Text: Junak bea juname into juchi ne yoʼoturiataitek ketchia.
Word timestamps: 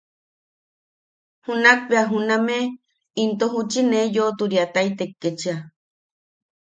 Junak 1.45 1.79
bea 1.89 2.03
juname 2.11 2.57
into 3.21 3.45
juchi 3.53 3.81
ne 3.91 3.99
yoʼoturiataitek 4.15 5.11
ketchia. 5.21 5.55